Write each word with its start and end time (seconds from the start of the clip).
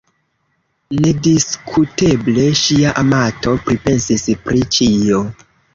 Nediskuteble 1.03 2.47
ŝia 2.63 2.97
amato 3.05 3.57
pripensis 3.69 4.29
pri 4.49 4.69
ĉio. 4.79 5.27